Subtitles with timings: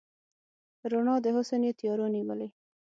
[0.91, 2.47] رڼا د حسن یې تیارو نیولې